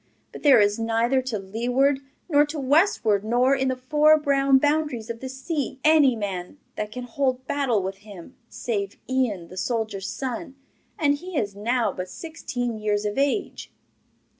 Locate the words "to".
1.21-1.37, 2.47-2.59